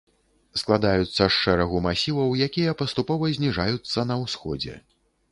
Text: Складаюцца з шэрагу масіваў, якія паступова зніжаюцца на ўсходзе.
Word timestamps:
Складаюцца 0.59 1.17
з 1.17 1.27
шэрагу 1.41 1.81
масіваў, 1.87 2.29
якія 2.47 2.73
паступова 2.79 3.29
зніжаюцца 3.35 3.99
на 4.13 4.17
ўсходзе. 4.23 4.75